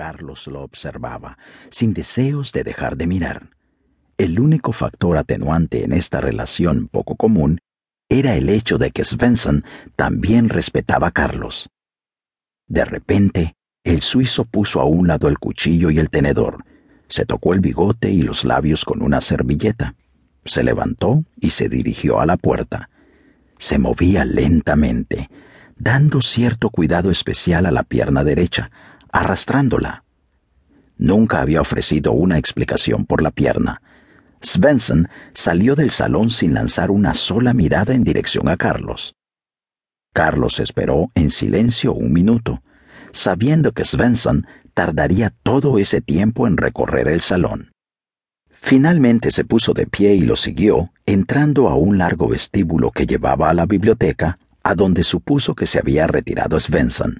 [0.00, 1.36] Carlos lo observaba,
[1.68, 3.50] sin deseos de dejar de mirar.
[4.16, 7.58] El único factor atenuante en esta relación poco común
[8.08, 9.62] era el hecho de que Svensson
[9.96, 11.68] también respetaba a Carlos.
[12.66, 16.64] De repente, el suizo puso a un lado el cuchillo y el tenedor,
[17.06, 19.96] se tocó el bigote y los labios con una servilleta,
[20.46, 22.88] se levantó y se dirigió a la puerta.
[23.58, 25.28] Se movía lentamente,
[25.76, 28.70] dando cierto cuidado especial a la pierna derecha,
[29.12, 30.04] arrastrándola.
[30.96, 33.82] Nunca había ofrecido una explicación por la pierna.
[34.42, 39.14] Svensson salió del salón sin lanzar una sola mirada en dirección a Carlos.
[40.12, 42.62] Carlos esperó en silencio un minuto,
[43.12, 47.72] sabiendo que Svensson tardaría todo ese tiempo en recorrer el salón.
[48.50, 53.48] Finalmente se puso de pie y lo siguió, entrando a un largo vestíbulo que llevaba
[53.50, 57.18] a la biblioteca, a donde supuso que se había retirado Svensson.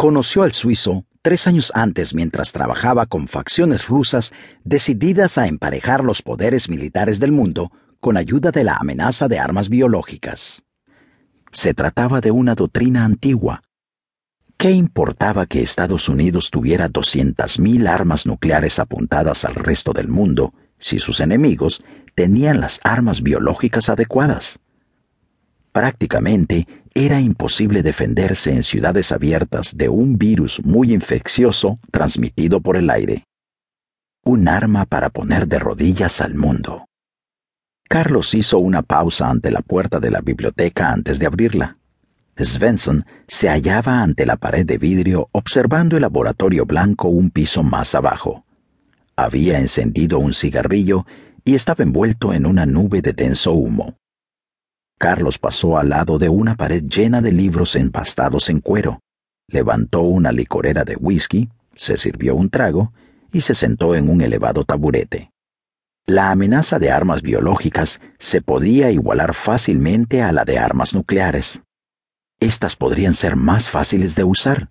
[0.00, 4.32] Conoció al suizo tres años antes mientras trabajaba con facciones rusas
[4.64, 7.70] decididas a emparejar los poderes militares del mundo
[8.00, 10.62] con ayuda de la amenaza de armas biológicas.
[11.52, 13.60] Se trataba de una doctrina antigua,
[14.56, 20.98] ¿Qué importaba que Estados Unidos tuviera 200.000 armas nucleares apuntadas al resto del mundo si
[20.98, 24.60] sus enemigos tenían las armas biológicas adecuadas?
[25.72, 32.90] Prácticamente era imposible defenderse en ciudades abiertas de un virus muy infeccioso transmitido por el
[32.90, 33.24] aire.
[34.24, 36.86] Un arma para poner de rodillas al mundo.
[37.88, 41.76] Carlos hizo una pausa ante la puerta de la biblioteca antes de abrirla.
[42.36, 47.94] Svensson se hallaba ante la pared de vidrio observando el laboratorio blanco un piso más
[47.94, 48.44] abajo.
[49.14, 51.06] Había encendido un cigarrillo
[51.44, 53.99] y estaba envuelto en una nube de denso humo.
[55.00, 59.00] Carlos pasó al lado de una pared llena de libros empastados en cuero,
[59.48, 62.92] levantó una licorera de whisky, se sirvió un trago
[63.32, 65.32] y se sentó en un elevado taburete.
[66.06, 71.62] La amenaza de armas biológicas se podía igualar fácilmente a la de armas nucleares
[72.40, 74.70] estas podrían ser más fáciles de usar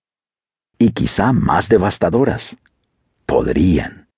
[0.80, 2.58] y quizá más devastadoras.
[3.28, 4.10] Podrían.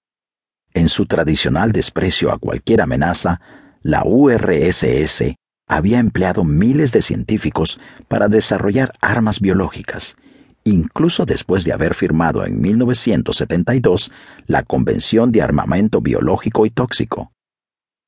[0.73, 3.41] En su tradicional desprecio a cualquier amenaza,
[3.81, 5.35] la URSS
[5.71, 10.17] había empleado miles de científicos para desarrollar armas biológicas,
[10.65, 14.11] incluso después de haber firmado en 1972
[14.47, 17.31] la Convención de Armamento Biológico y Tóxico.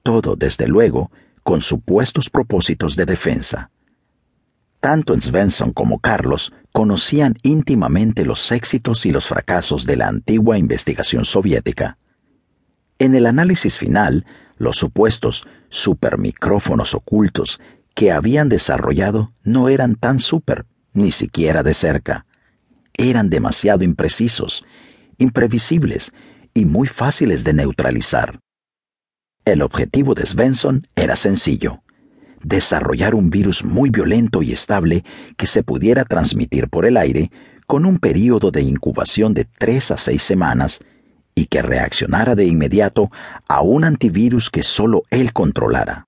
[0.03, 1.09] Todo, desde luego,
[1.41, 3.71] con supuestos propósitos de defensa.
[4.81, 11.23] Tanto Svensson como Carlos conocían íntimamente los éxitos y los fracasos de la antigua investigación
[11.23, 11.97] soviética.
[12.99, 14.25] En el análisis final,
[14.57, 17.59] los supuestos supermicrófonos ocultos
[17.95, 22.27] que habían desarrollado no eran tan super, ni siquiera de cerca.
[22.93, 24.63] Eran demasiado imprecisos,
[25.17, 26.11] imprevisibles
[26.53, 28.39] y muy fáciles de neutralizar.
[29.45, 31.81] El objetivo de Svensson era sencillo
[32.43, 35.03] desarrollar un virus muy violento y estable
[35.37, 37.31] que se pudiera transmitir por el aire
[37.67, 40.81] con un período de incubación de tres a seis semanas
[41.35, 43.11] y que reaccionara de inmediato
[43.47, 46.07] a un antivirus que solo él controlara.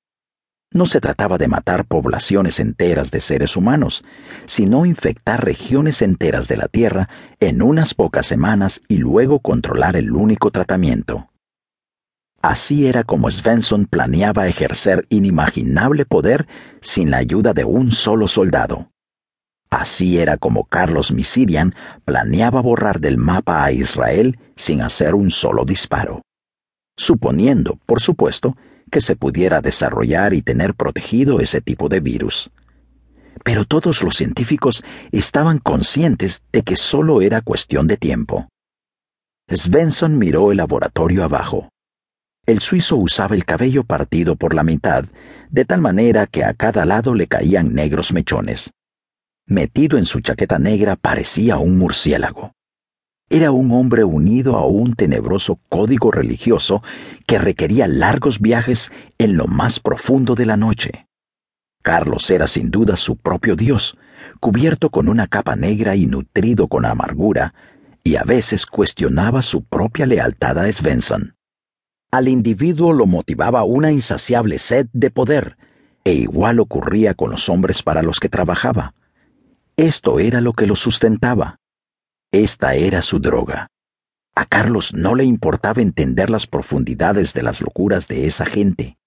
[0.72, 4.04] No se trataba de matar poblaciones enteras de seres humanos,
[4.46, 7.08] sino infectar regiones enteras de la Tierra
[7.40, 11.30] en unas pocas semanas y luego controlar el único tratamiento.
[12.42, 16.46] Así era como Svensson planeaba ejercer inimaginable poder
[16.82, 18.92] sin la ayuda de un solo soldado.
[19.76, 21.76] Así era como Carlos Misirian
[22.06, 26.22] planeaba borrar del mapa a Israel sin hacer un solo disparo.
[26.96, 28.56] Suponiendo, por supuesto,
[28.90, 32.52] que se pudiera desarrollar y tener protegido ese tipo de virus.
[33.44, 34.82] Pero todos los científicos
[35.12, 38.48] estaban conscientes de que solo era cuestión de tiempo.
[39.50, 41.68] Svensson miró el laboratorio abajo.
[42.46, 45.04] El suizo usaba el cabello partido por la mitad,
[45.50, 48.72] de tal manera que a cada lado le caían negros mechones.
[49.48, 52.54] Metido en su chaqueta negra parecía un murciélago.
[53.30, 56.82] Era un hombre unido a un tenebroso código religioso
[57.28, 61.08] que requería largos viajes en lo más profundo de la noche.
[61.84, 63.98] Carlos era sin duda su propio Dios,
[64.40, 67.54] cubierto con una capa negra y nutrido con amargura,
[68.04, 71.36] y a veces cuestionaba su propia lealtad a Svensson.
[72.10, 75.56] Al individuo lo motivaba una insaciable sed de poder,
[76.04, 78.96] e igual ocurría con los hombres para los que trabajaba.
[79.78, 81.60] Esto era lo que lo sustentaba.
[82.32, 83.68] Esta era su droga.
[84.34, 88.98] A Carlos no le importaba entender las profundidades de las locuras de esa gente.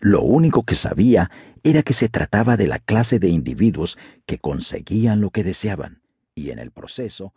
[0.00, 1.30] Lo único que sabía
[1.62, 3.96] era que se trataba de la clase de individuos
[4.26, 6.02] que conseguían lo que deseaban,
[6.34, 7.32] y en el proceso